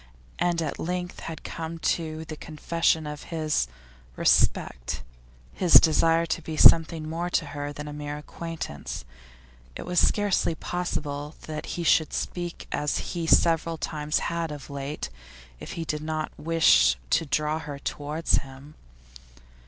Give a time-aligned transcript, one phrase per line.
[0.39, 3.67] And at length had come the confession of his
[4.15, 5.03] 'respect,'
[5.53, 9.05] his desire to be something more to her than a mere acquaintance.
[9.75, 15.11] It was scarcely possible that he should speak as he several times had of late
[15.59, 18.73] if he did not wish to draw her towards him.